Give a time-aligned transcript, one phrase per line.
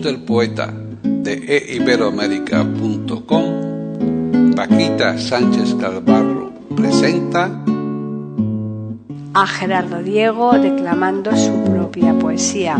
[0.00, 7.50] Del poeta de eiberoamérica.com, Paquita Sánchez Calvarro presenta
[9.34, 12.78] a Gerardo Diego declamando su propia poesía.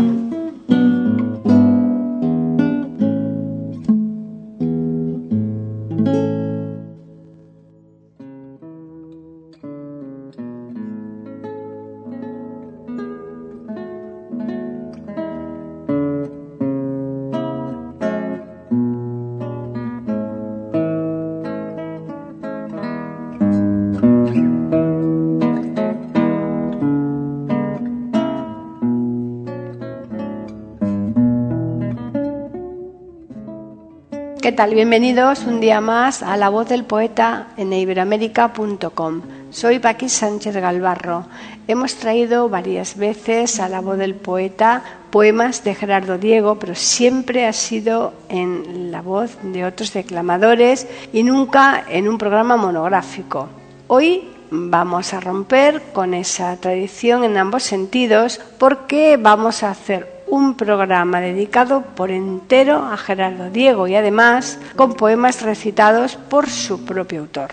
[34.43, 34.75] ¿Qué tal?
[34.75, 39.21] Bienvenidos un día más a La Voz del Poeta en iberoamérica.com.
[39.51, 41.23] Soy Paqui Sánchez Galvarro.
[41.65, 47.45] Hemos traído varias veces a La Voz del Poeta poemas de Gerardo Diego, pero siempre
[47.47, 53.47] ha sido en la voz de otros declamadores y nunca en un programa monográfico.
[53.87, 60.55] Hoy vamos a romper con esa tradición en ambos sentidos porque vamos a hacer un
[60.55, 67.19] programa dedicado por entero a Gerardo Diego y además con poemas recitados por su propio
[67.19, 67.51] autor.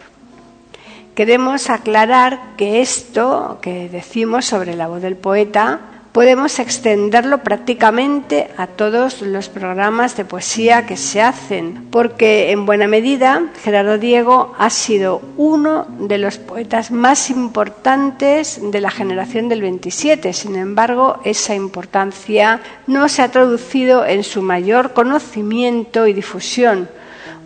[1.14, 5.80] Queremos aclarar que esto que decimos sobre la voz del poeta
[6.12, 12.88] podemos extenderlo prácticamente a todos los programas de poesía que se hacen, porque en buena
[12.88, 19.62] medida Gerardo Diego ha sido uno de los poetas más importantes de la generación del
[19.62, 20.32] 27.
[20.32, 26.88] Sin embargo, esa importancia no se ha traducido en su mayor conocimiento y difusión,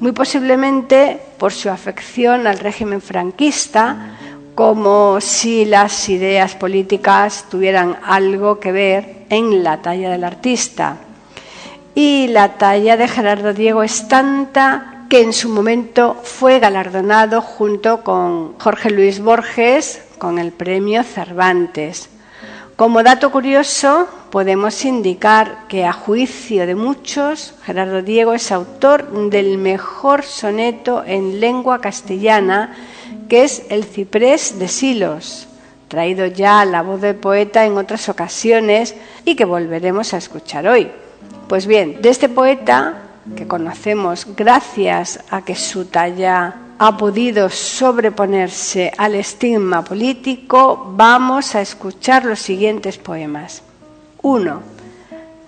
[0.00, 4.16] muy posiblemente por su afección al régimen franquista,
[4.54, 10.98] como si las ideas políticas tuvieran algo que ver en la talla del artista.
[11.94, 18.02] Y la talla de Gerardo Diego es tanta que en su momento fue galardonado junto
[18.02, 22.08] con Jorge Luis Borges con el premio Cervantes.
[22.76, 29.58] Como dato curioso, podemos indicar que a juicio de muchos, Gerardo Diego es autor del
[29.58, 32.74] mejor soneto en lengua castellana
[33.28, 35.48] que es el ciprés de Silos,
[35.88, 38.94] traído ya a la voz del poeta en otras ocasiones
[39.24, 40.90] y que volveremos a escuchar hoy.
[41.48, 43.02] Pues bien, de este poeta,
[43.36, 51.60] que conocemos gracias a que su talla ha podido sobreponerse al estigma político, vamos a
[51.60, 53.62] escuchar los siguientes poemas.
[54.22, 54.60] 1.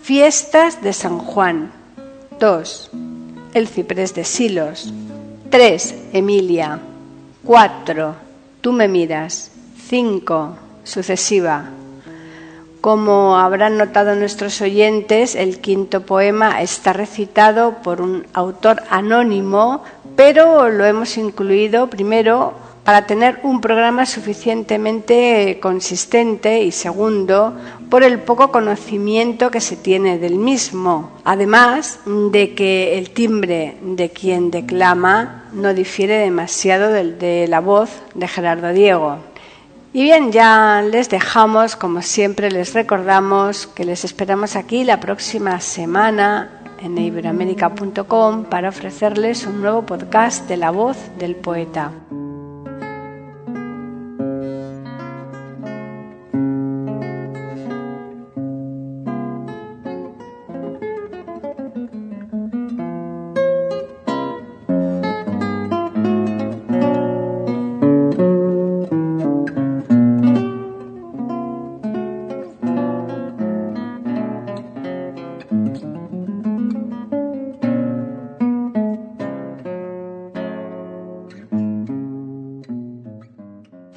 [0.00, 1.72] Fiestas de San Juan.
[2.38, 2.90] 2.
[3.54, 4.92] El ciprés de Silos.
[5.50, 5.94] 3.
[6.12, 6.78] Emilia.
[7.46, 8.14] 4.
[8.60, 9.52] Tú me miras.
[9.88, 10.56] 5.
[10.82, 11.66] Sucesiva.
[12.80, 19.84] Como habrán notado nuestros oyentes, el quinto poema está recitado por un autor anónimo,
[20.16, 27.56] pero lo hemos incluido primero para tener un programa suficientemente consistente y segundo,
[27.90, 34.10] por el poco conocimiento que se tiene del mismo, además de que el timbre de
[34.10, 39.18] quien declama no difiere demasiado del de la voz de Gerardo Diego.
[39.92, 45.58] Y bien, ya les dejamos, como siempre les recordamos que les esperamos aquí la próxima
[45.60, 46.50] semana
[46.82, 51.92] en iberoamérica.com para ofrecerles un nuevo podcast de la voz del poeta.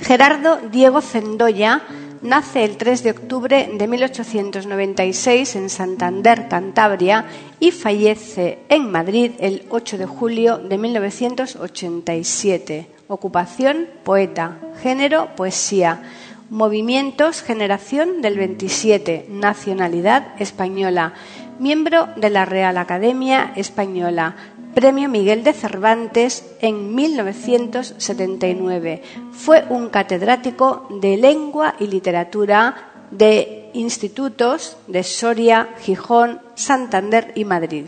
[0.09, 1.83] Gerardo Diego Zendoya
[2.23, 7.25] nace el 3 de octubre de 1896 en Santander, Cantabria,
[7.59, 12.87] y fallece en Madrid el 8 de julio de 1987.
[13.07, 14.57] Ocupación, poeta.
[14.81, 16.01] Género, poesía.
[16.49, 19.27] Movimientos, generación del 27.
[19.29, 21.13] Nacionalidad, española.
[21.59, 24.35] Miembro de la Real Academia Española.
[24.73, 29.03] Premio Miguel de Cervantes en 1979.
[29.31, 37.85] Fue un catedrático de lengua y literatura de institutos de Soria, Gijón, Santander y Madrid.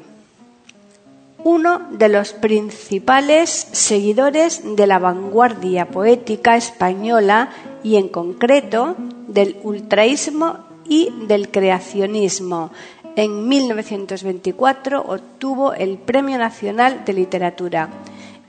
[1.44, 7.50] Uno de los principales seguidores de la vanguardia poética española
[7.84, 8.96] y en concreto
[9.28, 12.72] del ultraísmo y del creacionismo,
[13.16, 17.90] en 1924 obtuvo el Premio Nacional de Literatura.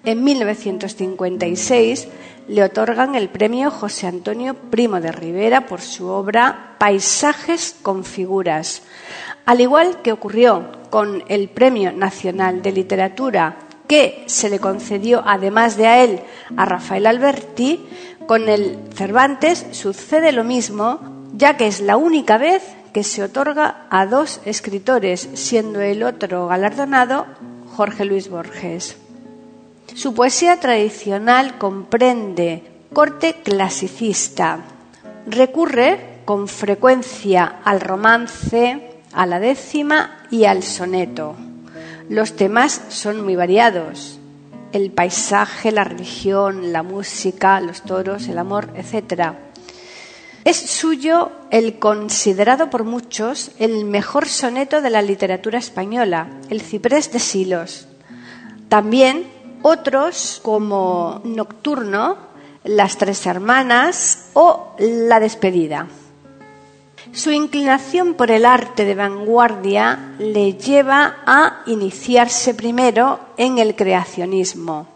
[0.05, 2.09] En 1956
[2.49, 8.83] le otorgan el premio José Antonio Primo de Rivera por su obra Paisajes con figuras.
[9.47, 13.57] Al igual que ocurrió con el Premio Nacional de Literatura
[13.87, 16.21] que se le concedió además de a él
[16.57, 17.87] a Rafael Alberti,
[18.27, 21.01] con el Cervantes sucede lo mismo,
[21.35, 26.47] ya que es la única vez que se otorga a dos escritores, siendo el otro
[26.49, 27.27] galardonado
[27.75, 28.97] Jorge Luis Borges.
[29.95, 32.63] Su poesía tradicional comprende
[32.93, 34.61] corte clasicista.
[35.27, 41.37] Recurre con frecuencia al romance, a la décima y al soneto.
[42.09, 44.19] Los temas son muy variados.
[44.73, 49.35] El paisaje, la religión, la música, los toros, el amor, etc.
[50.45, 57.13] Es suyo el considerado por muchos el mejor soneto de la literatura española, El ciprés
[57.13, 57.87] de Silos.
[58.69, 59.25] También
[59.63, 62.17] otros como Nocturno,
[62.65, 65.87] Las tres hermanas o La despedida.
[67.13, 74.89] Su inclinación por el arte de vanguardia le lleva a iniciarse primero en el creacionismo.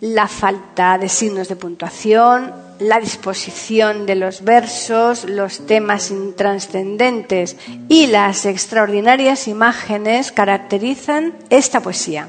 [0.00, 7.56] La falta de signos de puntuación, la disposición de los versos, los temas intranscendentes
[7.88, 12.28] y las extraordinarias imágenes caracterizan esta poesía.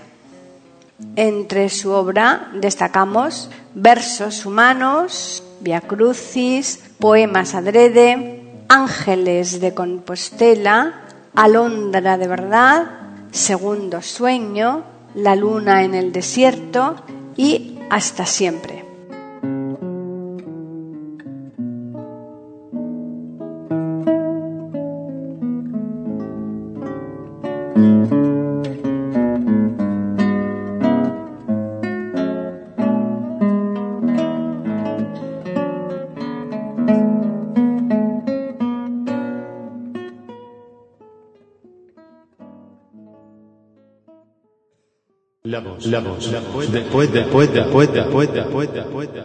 [1.15, 11.01] Entre su obra destacamos versos humanos, Via Crucis, poemas adrede, ángeles de Compostela,
[11.33, 12.85] Alondra de verdad,
[13.31, 14.83] Segundo sueño,
[15.15, 16.95] La luna en el desierto
[17.37, 18.90] y Hasta siempre.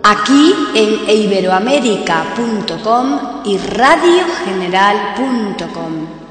[0.03, 6.26] Aquí en iberoamérica.com y radiogeneral.com.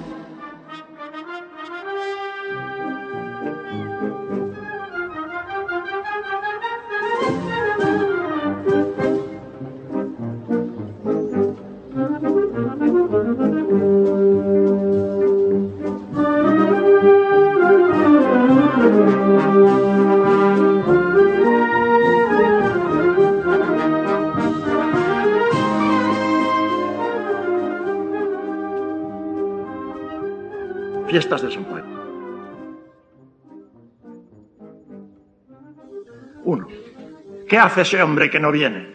[37.65, 38.87] hace ese hombre que no viene?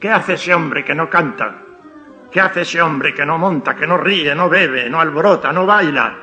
[0.00, 1.62] ¿Qué hace ese hombre que no canta?
[2.30, 5.64] ¿Qué hace ese hombre que no monta, que no ríe, no bebe, no alborota, no
[5.64, 6.16] baila?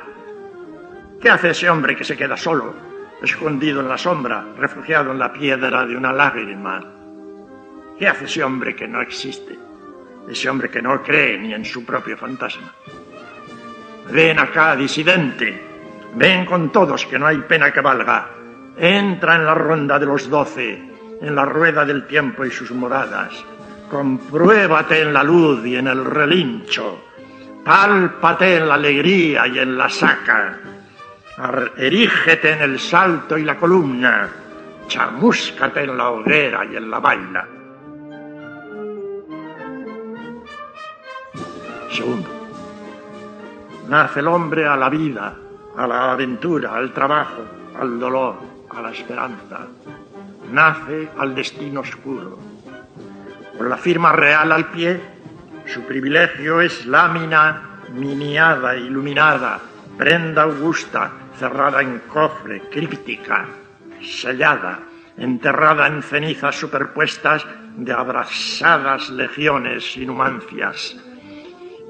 [1.20, 2.74] ¿Qué hace ese hombre que se queda solo,
[3.22, 6.84] escondido en la sombra, refugiado en la piedra de una lágrima?
[7.98, 9.58] ¿Qué hace ese hombre que no existe?
[10.28, 12.72] Ese hombre que no cree ni en su propio fantasma.
[14.10, 15.68] Ven acá, disidente.
[16.14, 18.28] Ven con todos, que no hay pena que valga.
[18.76, 20.91] Entra en la ronda de los doce,
[21.22, 23.32] en la rueda del tiempo y sus moradas.
[23.90, 27.04] Compruébate en la luz y en el relincho.
[27.64, 30.58] Pálpate en la alegría y en la saca.
[31.76, 34.28] Erígete en el salto y la columna.
[34.88, 37.46] Chamúscate en la hoguera y en la baila.
[41.90, 42.42] Segundo
[43.92, 45.34] nace el hombre a la vida,
[45.76, 47.42] a la aventura, al trabajo,
[47.78, 48.36] al dolor,
[48.70, 49.66] a la esperanza.
[50.52, 52.38] Nace al destino oscuro.
[53.56, 55.00] Con la firma real al pie,
[55.64, 59.58] su privilegio es lámina miniada, iluminada,
[59.96, 63.46] prenda augusta, cerrada en cofre, críptica,
[64.02, 64.80] sellada,
[65.16, 70.98] enterrada en cenizas superpuestas de abrasadas legiones y numancias.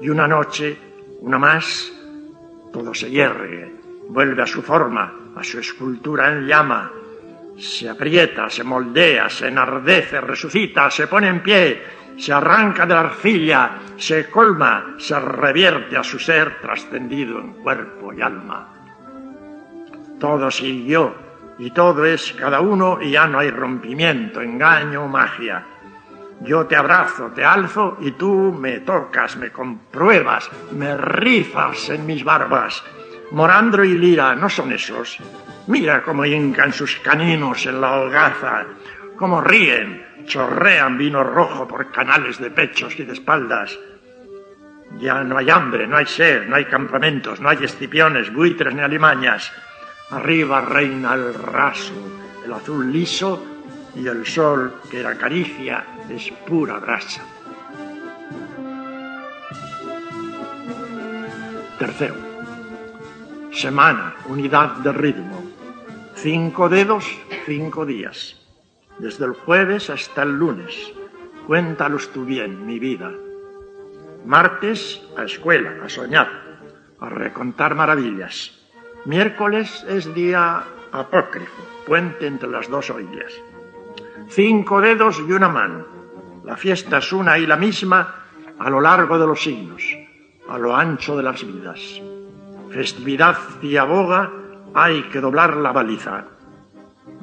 [0.01, 0.77] Y una noche,
[1.19, 1.91] una más,
[2.71, 3.75] todo se hiergue,
[4.07, 6.91] vuelve a su forma, a su escultura en llama,
[7.57, 11.83] se aprieta, se moldea, se enardece, resucita, se pone en pie,
[12.17, 18.13] se arranca de la arcilla, se colma, se revierte a su ser trascendido en cuerpo
[18.13, 18.67] y alma.
[20.19, 21.15] Todo siguió
[21.59, 25.65] y todo es cada uno y ya no hay rompimiento, engaño, magia.
[26.41, 32.23] Yo te abrazo, te alzo y tú me tocas, me compruebas, me rizas en mis
[32.23, 32.83] barbas.
[33.33, 35.17] Morandro y Lira no son esos.
[35.65, 38.63] Mira cómo hincan sus caninos en la hogaza,
[39.17, 43.75] cómo ríen, chorrean vino rojo por canales de pechos y de espaldas.
[44.99, 48.81] Ya no hay hambre, no hay sed, no hay campamentos, no hay escipiones, buitres ni
[48.81, 49.51] alimañas.
[50.11, 51.93] Arriba reina el raso,
[52.45, 53.43] el azul liso
[53.95, 57.23] y el sol que la acaricia es pura brasa.
[61.79, 62.32] Tercero,
[63.53, 65.43] semana, unidad de ritmo.
[66.15, 67.05] Cinco dedos,
[67.45, 68.39] cinco días.
[68.99, 70.91] Desde el jueves hasta el lunes.
[71.47, 73.11] Cuéntalos tú bien, mi vida.
[74.25, 76.29] Martes, a escuela, a soñar,
[76.99, 78.59] a recontar maravillas.
[79.05, 83.33] Miércoles es día apócrifo, puente entre las dos orillas.
[84.29, 85.85] Cinco dedos y una mano.
[86.43, 88.15] La fiesta es una y la misma
[88.57, 89.83] a lo largo de los siglos,
[90.47, 92.01] a lo ancho de las vidas.
[92.73, 94.31] Festividad y aboga,
[94.73, 96.25] hay que doblar la baliza.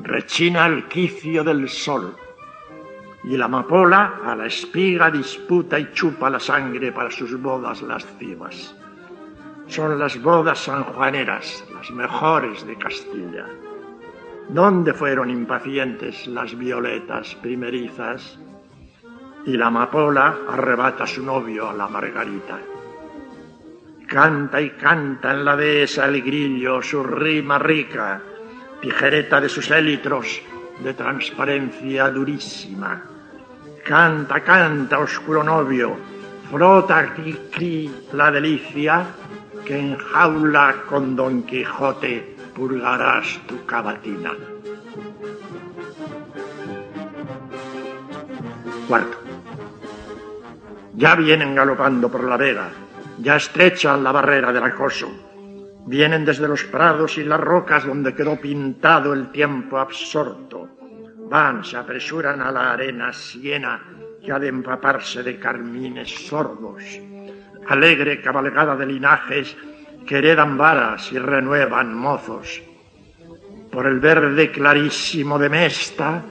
[0.00, 2.14] Rechina el quicio del sol.
[3.25, 8.76] Y la amapola a la espiga disputa y chupa la sangre para sus bodas lascivas.
[9.66, 13.47] Son las bodas sanjuaneras, las mejores de Castilla.
[14.50, 18.38] ¿Dónde fueron impacientes las violetas primerizas?
[19.47, 22.61] Y la amapola arrebata a su novio a la margarita.
[24.10, 28.20] Canta y canta en la dehesa el grillo su rima rica,
[28.80, 30.42] tijereta de sus élitros
[30.82, 33.04] de transparencia durísima.
[33.84, 35.96] Canta, canta, oscuro novio,
[36.50, 39.06] frota cri, la delicia
[39.64, 44.32] que en jaula con Don Quijote purgarás tu cavatina.
[48.88, 49.18] Cuarto.
[50.94, 52.70] Ya vienen galopando por la vega,
[53.20, 55.08] ya estrechan la barrera del acoso.
[55.86, 60.68] Vienen desde los prados y las rocas donde quedó pintado el tiempo absorto.
[61.28, 63.80] Van, se apresuran a la arena siena
[64.24, 66.82] que ha de empaparse de carmines sordos.
[67.68, 69.56] Alegre cabalgada de linajes
[70.06, 72.62] que heredan varas y renuevan mozos.
[73.70, 76.22] Por el verde clarísimo de Mesta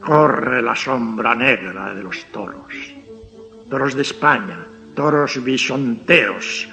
[0.00, 2.72] corre la sombra negra de los toros.
[3.70, 4.66] Toros de España,
[4.98, 6.66] toros bisonteos,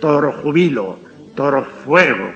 [0.00, 0.98] toro jubilo,
[1.36, 2.34] toro fuego,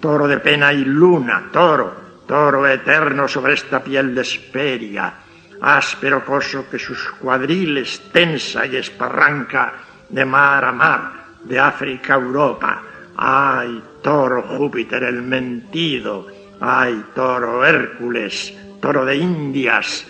[0.00, 1.92] toro de pena y luna, toro,
[2.26, 5.12] toro eterno sobre esta piel de esperia,
[5.60, 9.74] áspero coso que sus cuadriles tensa y esparranca
[10.08, 11.02] de mar a mar,
[11.44, 12.82] de África a Europa.
[13.14, 16.28] Ay, toro Júpiter el mentido,
[16.60, 20.06] ay, toro Hércules, toro de Indias,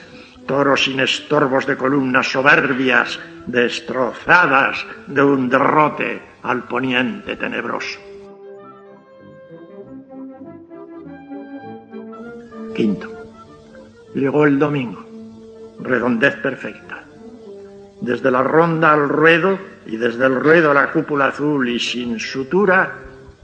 [0.49, 8.01] toro sin estorbos de columnas soberbias, destrozadas de un derrote al poniente tenebroso.
[12.75, 13.13] Quinto.
[14.15, 15.05] Llegó el domingo,
[15.81, 17.05] redondez perfecta.
[18.01, 22.19] Desde la ronda al ruedo y desde el ruedo a la cúpula azul y sin
[22.19, 22.95] sutura,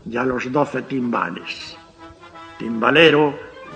[0.06, 1.76] ya los doce timbales.
[2.58, 3.34] Timbalero,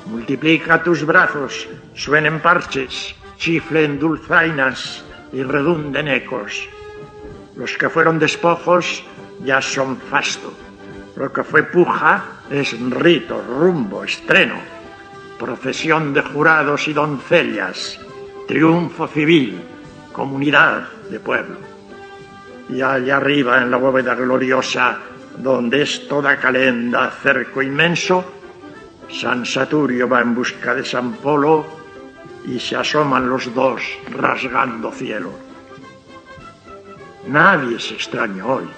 [0.09, 6.69] multiplica tus brazos, suenen parches, chiflen dulzainas y redunden ecos.
[7.57, 9.05] Los que fueron despojos
[9.45, 10.53] ya son fasto.
[11.17, 14.55] Lo que fue puja es rito, rumbo, estreno,
[15.39, 18.01] procesión de jurados y doncellas,
[18.47, 19.61] triunfo civil,
[20.13, 21.57] comunidad de pueblo.
[22.71, 24.99] Y allá arriba en la bóveda gloriosa,
[25.37, 28.38] donde es toda calenda, cerco inmenso,
[29.11, 31.65] San Saturio va en busca de San Polo
[32.47, 35.33] y se asoman los dos rasgando cielo.
[37.27, 38.69] Nadie se extraña hoy.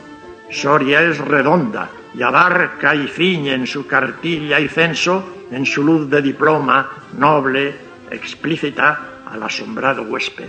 [0.50, 6.10] Soria es redonda y abarca y ciñe en su cartilla y censo, en su luz
[6.10, 7.74] de diploma, noble,
[8.10, 10.48] explícita, al asombrado huésped.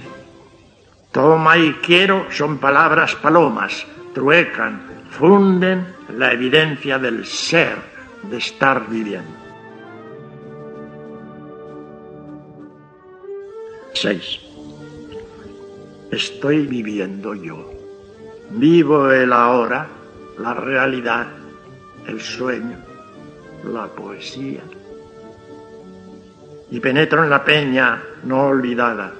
[1.11, 7.77] Toma y quiero son palabras palomas, truecan, funden la evidencia del ser,
[8.23, 9.40] de estar viviendo.
[14.01, 14.39] 6.
[16.09, 17.71] Estoy viviendo yo.
[18.49, 19.87] Vivo el ahora,
[20.39, 21.27] la realidad,
[22.07, 22.77] el sueño,
[23.63, 24.61] la poesía.
[26.71, 29.13] Y penetro en la peña no olvidada,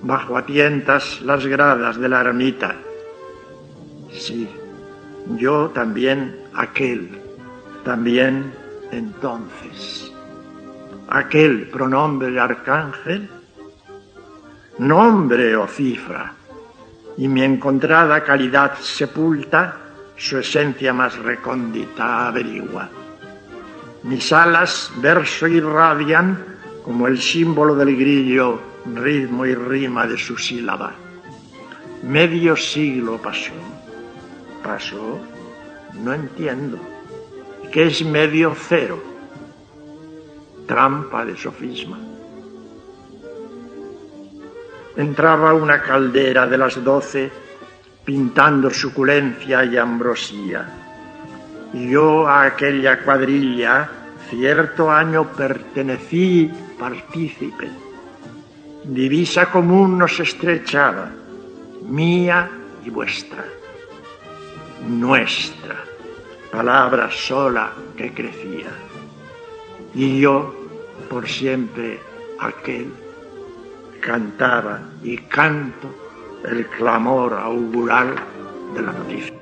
[0.00, 2.74] bajo a tientas las gradas de la ermita.
[4.10, 4.48] Sí,
[5.36, 7.20] yo también aquel,
[7.84, 8.50] también
[8.92, 10.10] entonces.
[11.08, 13.28] Aquel pronombre arcángel,
[14.78, 16.34] nombre o cifra,
[17.16, 19.76] y mi encontrada calidad sepulta,
[20.16, 22.88] su esencia más recóndita averigua.
[24.04, 26.52] Mis alas verso irradian
[26.84, 28.60] como el símbolo del grillo,
[28.94, 30.92] ritmo y rima de su sílaba.
[32.02, 33.52] Medio siglo pasó.
[34.62, 35.20] ¿Pasó?
[35.94, 36.78] No entiendo.
[37.70, 39.02] ¿Qué es medio cero?
[40.66, 42.11] Trampa de sofisma.
[44.96, 47.30] Entraba una caldera de las doce
[48.04, 50.68] pintando suculencia y ambrosía.
[51.72, 53.88] Y yo a aquella cuadrilla
[54.28, 57.68] cierto año pertenecí partícipe.
[58.84, 61.10] Divisa común nos estrechaba,
[61.82, 62.50] mía
[62.84, 63.44] y vuestra,
[64.88, 65.76] nuestra,
[66.50, 68.70] palabra sola que crecía.
[69.94, 70.54] Y yo,
[71.08, 72.00] por siempre
[72.40, 72.92] aquel,
[74.02, 75.88] cantaba y canto
[76.44, 78.14] el clamor augural
[78.74, 79.41] de la noticia.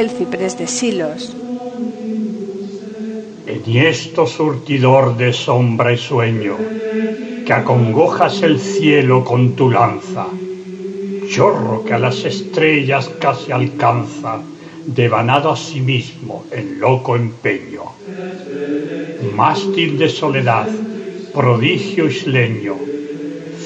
[0.00, 1.36] El ciprés de Silos.
[3.46, 6.56] Enhiesto surtidor de sombra y sueño,
[7.44, 10.26] que acongojas el cielo con tu lanza,
[11.28, 14.40] chorro que a las estrellas casi alcanza,
[14.86, 17.84] devanado a sí mismo en loco empeño.
[19.36, 20.68] Mástil de soledad,
[21.34, 22.76] prodigio isleño,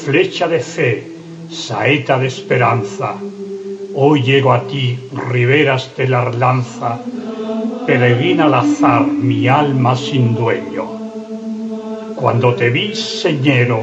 [0.04, 1.06] flecha de fe,
[1.48, 3.14] saeta de esperanza,
[3.96, 4.98] hoy llego a ti,
[5.30, 6.98] riberas de la lanza,
[7.86, 10.84] peregrina al azar mi alma sin dueño.
[12.16, 13.82] Cuando te vi, señero,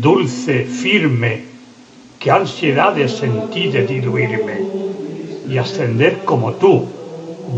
[0.00, 1.44] dulce, firme,
[2.20, 4.60] qué ansiedades sentí de diluirme
[5.48, 6.84] y ascender como tú,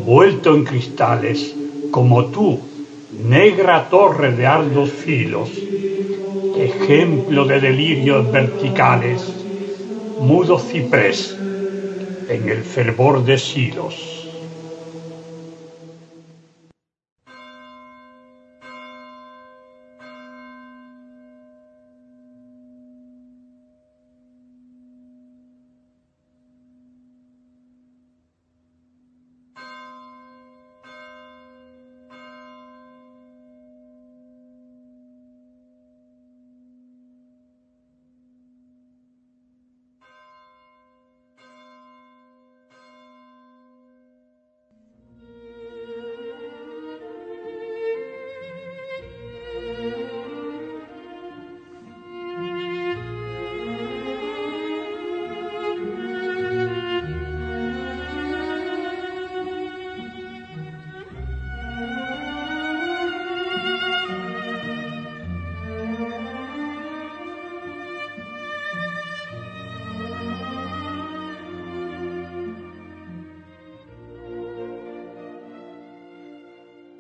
[0.07, 1.55] vuelto en cristales,
[1.91, 2.59] como tú,
[3.29, 5.51] negra torre de ardos filos,
[6.57, 9.23] ejemplo de delirios verticales,
[10.21, 11.37] mudo ciprés
[12.29, 14.14] en el fervor de Silos.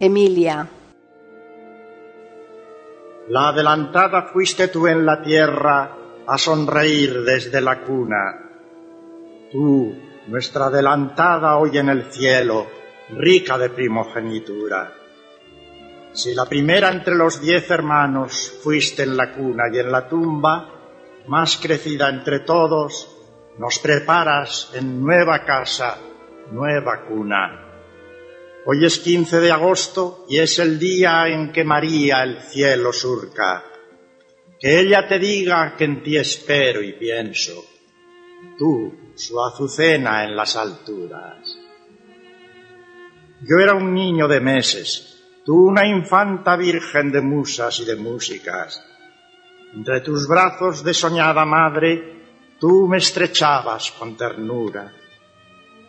[0.04, 0.68] Emilia.
[3.28, 8.40] La adelantada fuiste tú en la tierra a sonreír desde la cuna.
[9.50, 9.94] tú,
[10.26, 12.66] nuestra adelantada hoy en el cielo,
[13.10, 14.92] rica de primogenitura.
[16.12, 20.70] Si la primera entre los diez hermanos fuiste en la cuna y en la tumba,
[21.26, 23.10] más crecida entre todos,
[23.58, 25.96] nos preparas en nueva casa,
[26.50, 27.73] nueva cuna.
[28.66, 33.62] Hoy es 15 de agosto y es el día en que María el cielo surca.
[34.58, 37.62] Que ella te diga que en ti espero y pienso.
[38.56, 41.58] Tú, su azucena en las alturas.
[43.42, 48.82] Yo era un niño de meses, tú una infanta virgen de musas y de músicas.
[49.74, 54.90] Entre tus brazos de soñada madre, tú me estrechabas con ternura.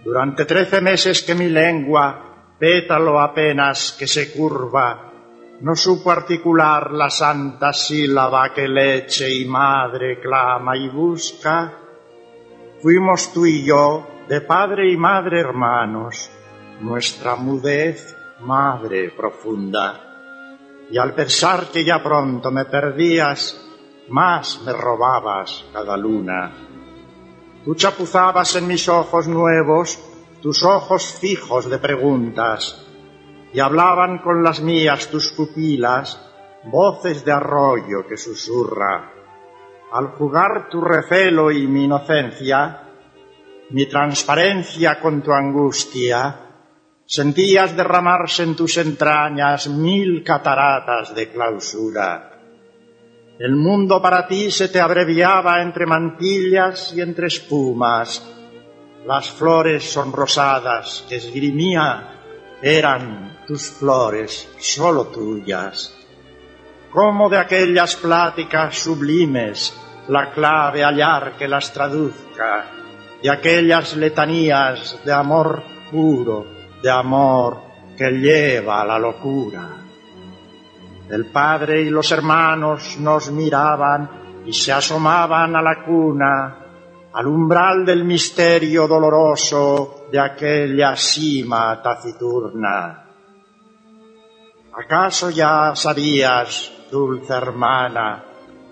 [0.04, 5.12] Durante trece meses que mi lengua, pétalo apenas que se curva,
[5.62, 11.74] no supo articular la santa sílaba que leche y madre clama y busca,
[12.82, 16.30] fuimos tú y yo, de padre y madre hermanos,
[16.82, 20.02] nuestra mudez madre profunda.
[20.92, 23.62] Y al pensar que ya pronto me perdías,
[24.10, 26.52] más me robabas cada luna.
[27.64, 30.00] Tú chapuzabas en mis ojos nuevos
[30.46, 32.86] tus ojos fijos de preguntas,
[33.52, 36.22] y hablaban con las mías tus pupilas
[36.66, 39.12] voces de arroyo que susurra.
[39.92, 42.84] Al jugar tu recelo y mi inocencia,
[43.72, 46.42] mi transparencia con tu angustia,
[47.08, 52.40] sentías derramarse en tus entrañas mil cataratas de clausura.
[53.40, 58.35] El mundo para ti se te abreviaba entre mantillas y entre espumas.
[59.06, 62.16] Las flores sonrosadas que esgrimía
[62.60, 65.96] eran tus flores solo tuyas.
[66.92, 72.66] Como de aquellas pláticas sublimes la clave hallar que las traduzca,
[73.22, 76.46] y aquellas letanías de amor puro,
[76.82, 77.62] de amor
[77.96, 79.70] que lleva a la locura.
[81.10, 86.65] El padre y los hermanos nos miraban y se asomaban a la cuna,
[87.16, 93.06] al umbral del misterio doloroso de aquella cima taciturna.
[94.74, 98.22] ¿Acaso ya sabías, dulce hermana,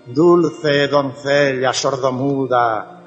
[0.04, 3.00] dulce doncella sordomuda,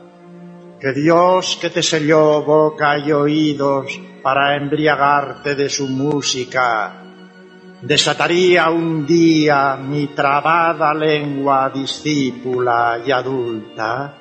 [0.79, 7.03] que Dios que te selló boca y oídos para embriagarte de su música,
[7.83, 14.16] desataría un día mi trabada lengua discípula y adulta?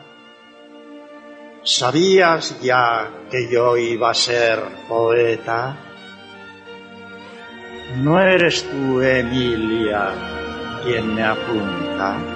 [1.67, 5.77] ¿Sabías ya que yo iba a ser poeta?
[7.97, 10.13] ¿No eres tú, Emilia,
[10.85, 12.36] quien me apunta?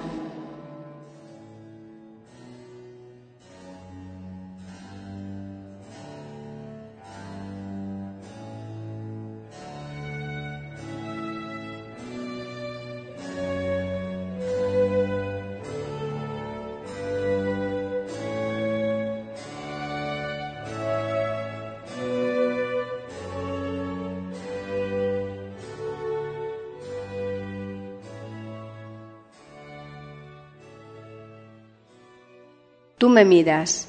[33.01, 33.87] Tú me miras.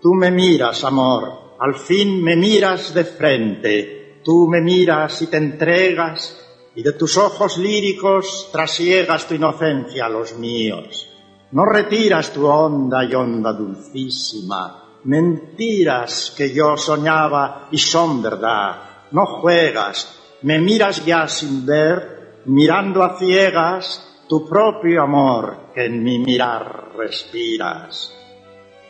[0.00, 5.36] Tú me miras, amor, al fin me miras de frente, tú me miras y te
[5.36, 6.42] entregas,
[6.74, 11.06] y de tus ojos líricos trasiegas tu inocencia a los míos.
[11.52, 19.04] No retiras tu honda y honda dulcísima, mentiras que yo soñaba y son verdad.
[19.10, 26.02] No juegas, me miras ya sin ver, mirando a ciegas tu propio amor que en
[26.02, 28.12] mi mirar respiras.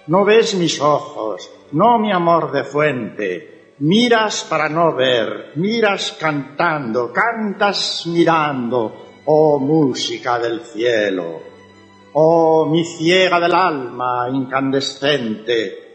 [0.07, 7.13] No ves mis ojos, no mi amor de fuente, miras para no ver, miras cantando,
[7.13, 11.41] cantas mirando, oh música del cielo,
[12.13, 15.87] oh mi ciega del alma incandescente,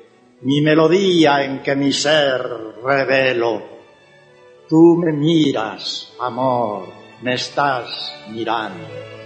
[0.42, 2.42] mi melodía en que mi ser
[2.84, 3.72] revelo.
[4.68, 6.88] Tú me miras, amor,
[7.22, 9.21] me estás mirando.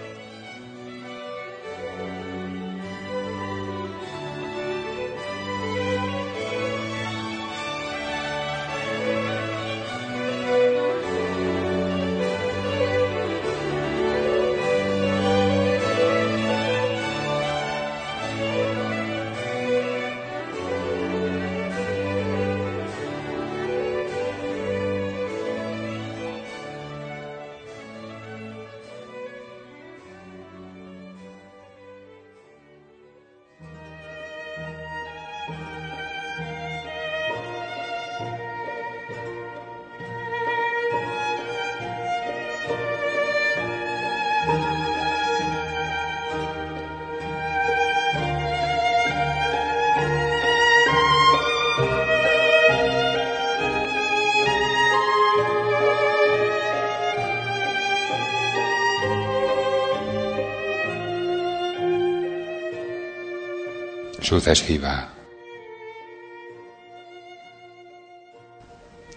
[64.26, 65.14] Sucesiva.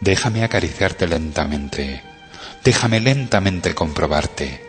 [0.01, 2.03] Déjame acariciarte lentamente,
[2.63, 4.61] déjame lentamente comprobarte,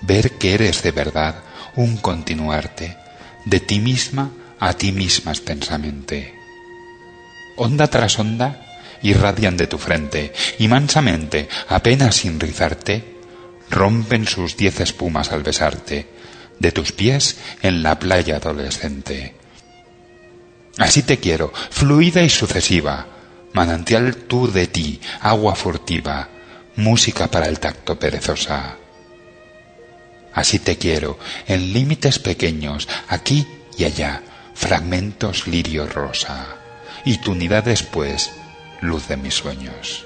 [0.00, 1.36] ver que eres de verdad
[1.76, 2.96] un continuarte,
[3.44, 6.34] de ti misma a ti misma extensamente.
[7.56, 8.62] Onda tras onda
[9.02, 13.04] irradian de tu frente y mansamente, apenas sin rizarte,
[13.70, 16.08] rompen sus diez espumas al besarte,
[16.58, 19.45] de tus pies en la playa adolescente.
[20.78, 23.06] Así te quiero, fluida y sucesiva,
[23.52, 26.28] manantial tú de ti, agua furtiva,
[26.76, 28.76] música para el tacto perezosa.
[30.34, 33.46] Así te quiero, en límites pequeños, aquí
[33.78, 34.22] y allá,
[34.54, 36.46] fragmentos lirio rosa,
[37.06, 38.32] y tu unidad después,
[38.82, 40.05] luz de mis sueños.